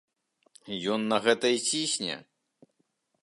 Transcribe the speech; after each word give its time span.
Ён 0.95 1.01
на 1.11 1.17
гэта 1.27 1.45
і 1.57 1.61
цісне. 1.67 2.15